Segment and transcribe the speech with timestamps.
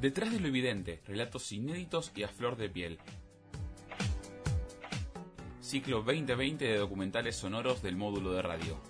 [0.00, 2.98] Detrás de lo evidente, relatos inéditos y a flor de piel.
[5.60, 8.80] Ciclo 2020 de documentales sonoros del módulo de radio.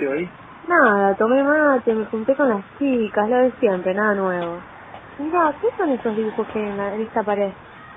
[0.00, 0.30] Hiciste hoy?
[0.68, 4.62] Nada, tomé mate, me junté con las chicas, lo de siempre, nada nuevo.
[5.18, 7.52] Mira, ¿qué son esos dibujos que hay en, la- en esta pared?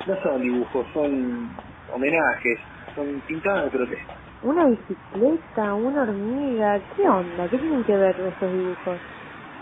[0.08, 1.50] No son dibujos, son
[1.94, 2.60] homenajes,
[2.96, 4.14] son pintadas de protesta.
[4.44, 7.48] Una bicicleta, una hormiga, ¿qué onda?
[7.50, 9.00] ¿Qué tienen que ver esos dibujos?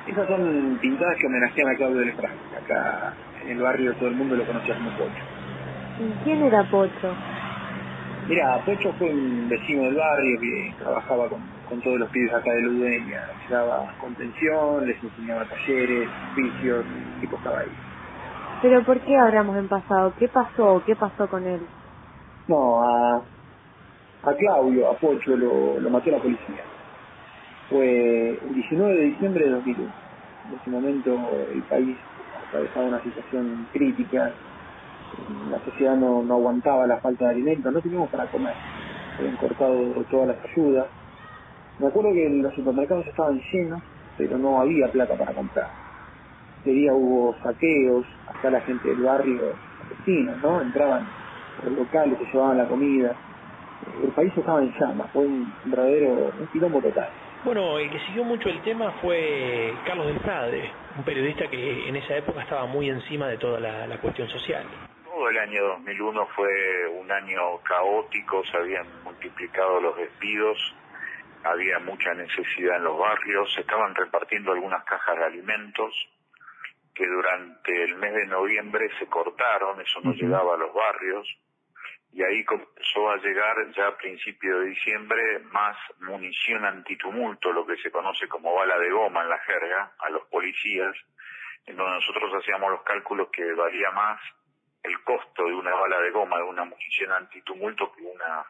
[0.08, 2.40] Esas son pintadas que homenajean a Claudio Lefranc.
[2.58, 5.24] Acá en el barrio todo el mundo lo conocía como Pocho.
[6.00, 7.16] ¿Y quién era Pocho?
[8.28, 12.52] Mira, Pocho fue un vecino del barrio que trabajaba con, con todos los pibes acá
[12.52, 13.28] de Ludeña.
[13.40, 17.72] Les daba contención, les enseñaba talleres, oficios, y tipo estaba ahí.
[18.62, 20.14] ¿Pero por qué hablamos en pasado?
[20.20, 20.84] ¿Qué pasó?
[20.86, 21.62] ¿Qué pasó con él?
[22.50, 23.22] No, a,
[24.24, 26.62] a Claudio, a Pocho, lo, lo mató la policía.
[27.70, 29.94] Fue el 19 de diciembre de 2001.
[30.50, 31.18] En ese momento
[31.54, 31.98] el país
[32.50, 34.34] atravesaba una situación crítica,
[35.50, 38.54] la sociedad no, no aguantaba la falta de alimentos, no teníamos para comer,
[39.18, 40.88] habían cortado todas las ayudas.
[41.82, 43.82] Me acuerdo que los supermercados estaban llenos,
[44.16, 45.68] pero no había plata para comprar.
[46.62, 50.62] Ese día hubo saqueos, acá la gente del barrio, los vecinos, ¿no?
[50.62, 51.08] Entraban
[51.64, 53.16] los locales, se llevaban la comida.
[54.04, 57.10] El país estaba en llamas, fue un verdadero, un quilombo total.
[57.44, 61.96] Bueno, el que siguió mucho el tema fue Carlos del Padre, un periodista que en
[61.96, 64.64] esa época estaba muy encima de toda la, la cuestión social.
[65.04, 70.76] Todo el año 2001 fue un año caótico, se habían multiplicado los despidos,
[71.44, 75.94] había mucha necesidad en los barrios, se estaban repartiendo algunas cajas de alimentos
[76.94, 81.28] que durante el mes de noviembre se cortaron, eso no llegaba a los barrios,
[82.14, 87.78] y ahí comenzó a llegar ya a principios de diciembre más munición antitumulto, lo que
[87.78, 90.94] se conoce como bala de goma en la jerga, a los policías,
[91.66, 94.20] en donde nosotros hacíamos los cálculos que valía más
[94.84, 98.46] el costo de una bala de goma, de una munición antitumulto, que una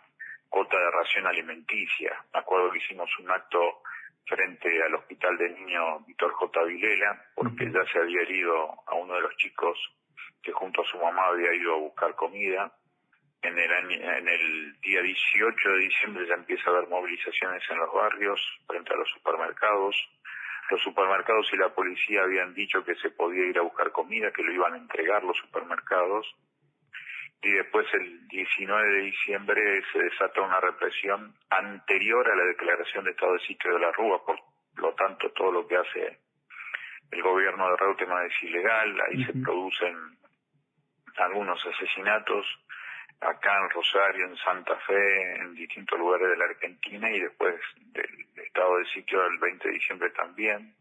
[0.51, 2.13] cuota de ración alimenticia.
[2.33, 3.81] Me acuerdo que hicimos un acto
[4.25, 6.63] frente al hospital del niño Víctor J.
[6.65, 9.79] Vilela, porque ya se había herido a uno de los chicos
[10.43, 12.71] que junto a su mamá había ido a buscar comida.
[13.41, 17.77] En el, año, en el día 18 de diciembre ya empieza a haber movilizaciones en
[17.77, 19.95] los barrios frente a los supermercados.
[20.69, 24.43] Los supermercados y la policía habían dicho que se podía ir a buscar comida, que
[24.43, 26.27] lo iban a entregar los supermercados.
[27.43, 33.11] Y después el 19 de diciembre se desata una represión anterior a la declaración de
[33.11, 34.39] estado de sitio de la Rúa, por
[34.75, 36.19] lo tanto todo lo que hace
[37.11, 40.17] el gobierno de Reutemann es ilegal, ahí se producen
[41.17, 42.45] algunos asesinatos,
[43.19, 48.27] acá en Rosario, en Santa Fe, en distintos lugares de la Argentina y después del
[48.35, 50.73] estado de sitio del 20 de diciembre también.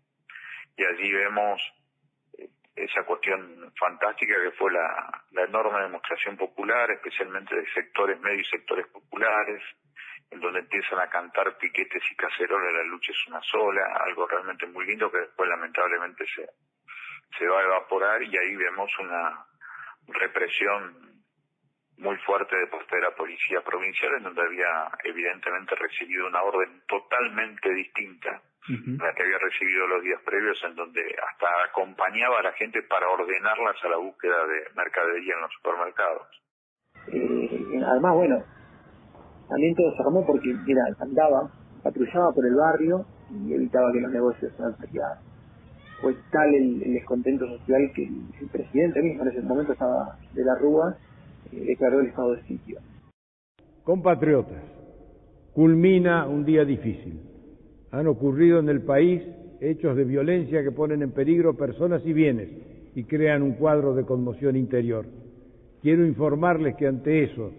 [0.76, 1.60] Y allí vemos
[2.84, 8.86] esa cuestión fantástica que fue la, enorme demostración popular, especialmente de sectores medios y sectores
[8.88, 9.62] populares,
[10.30, 14.66] en donde empiezan a cantar piquetes y cacerolas, la lucha es una sola, algo realmente
[14.66, 16.48] muy lindo que después lamentablemente se,
[17.38, 19.44] se va a evaporar y ahí vemos una
[20.08, 21.24] represión
[21.98, 26.82] muy fuerte de parte de la policía provincial, en donde había evidentemente recibido una orden
[26.86, 32.52] totalmente distinta la que había recibido los días previos, en donde hasta acompañaba a la
[32.52, 36.26] gente para ordenarlas a la búsqueda de mercadería en los supermercados.
[37.08, 38.44] Eh, además, bueno,
[39.48, 41.50] también todo se armó porque, mira, andaba,
[41.82, 45.18] patrullaba por el barrio y evitaba que los negocios se saquearan.
[46.00, 50.18] Fue tal el, el descontento social que el, el presidente mismo en ese momento estaba
[50.32, 50.96] de la Rúa,
[51.52, 52.78] eh, declaró el estado de sitio.
[53.84, 54.62] Compatriotas,
[55.54, 57.29] culmina un día difícil.
[57.92, 59.22] Han ocurrido en el país
[59.60, 62.48] hechos de violencia que ponen en peligro personas y bienes
[62.94, 65.06] y crean un cuadro de conmoción interior.
[65.82, 67.50] Quiero informarles que ante eso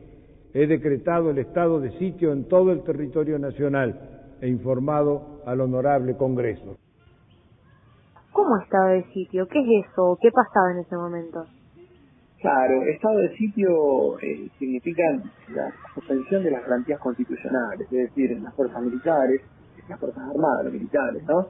[0.53, 3.99] he decretado el estado de sitio en todo el territorio nacional
[4.41, 6.77] e informado al honorable Congreso.
[8.31, 9.47] ¿Cómo estaba de sitio?
[9.47, 10.17] ¿Qué es eso?
[10.21, 11.45] ¿Qué pasaba en ese momento?
[12.41, 15.03] Claro, estado de sitio eh, significa
[15.53, 19.41] la suspensión de las garantías constitucionales, es decir, las fuerzas militares,
[19.91, 21.47] las fuerzas armadas, los militares, ¿no?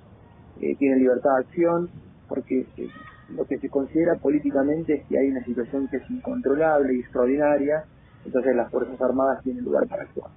[0.60, 1.90] Eh, tienen libertad de acción
[2.28, 2.90] porque eh,
[3.36, 7.86] lo que se considera políticamente es que hay una situación que es incontrolable y extraordinaria,
[8.26, 10.32] entonces las fuerzas armadas tienen lugar para actuar.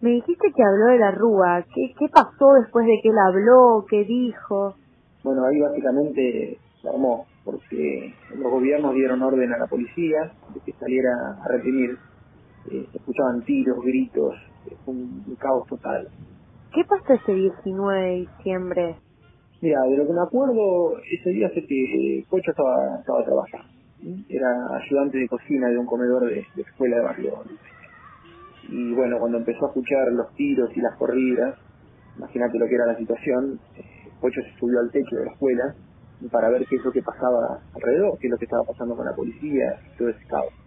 [0.00, 1.64] Me dijiste que habló de la Rúa.
[1.74, 3.86] ¿Qué, ¿Qué pasó después de que él habló?
[3.88, 4.76] ¿Qué dijo?
[5.22, 10.72] Bueno, ahí básicamente se armó, porque los gobiernos dieron orden a la policía de que
[10.78, 11.96] saliera a reprimir.
[12.70, 14.34] Eh, se escuchaban tiros, gritos,
[14.84, 16.08] fue un, un caos total.
[16.74, 18.96] ¿Qué pasó ese 19 de diciembre?
[19.62, 23.68] Mira, de lo que me acuerdo, ese día sé que Pocho estaba, estaba trabajando.
[24.28, 24.48] Era
[24.82, 27.32] ayudante de cocina de un comedor de, de escuela de barrio.
[28.68, 31.56] Y bueno, cuando empezó a escuchar los tiros y las corridas,
[32.16, 33.84] imagínate lo que era la situación, eh,
[34.20, 35.74] Pocho se subió al techo de la escuela
[36.32, 39.06] para ver qué es lo que pasaba alrededor, qué es lo que estaba pasando con
[39.06, 40.63] la policía, todo ese caos.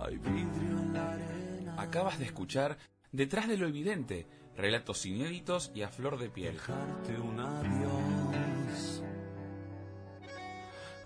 [0.00, 1.74] Hay vidrio en la arena.
[1.78, 2.78] Acabas de escuchar
[3.12, 6.54] Detrás de lo evidente, relatos inéditos y a flor de piel.
[6.54, 9.02] Dejarte un adiós.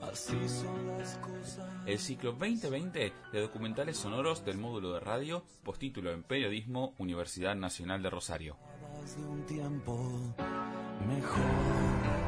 [0.03, 1.67] Así son las cosas.
[1.87, 8.03] El ciclo 2020 de documentales sonoros del módulo de radio, postítulo en periodismo, Universidad Nacional
[8.03, 8.59] de Rosario.
[9.17, 10.35] de un tiempo
[11.09, 12.24] mejor.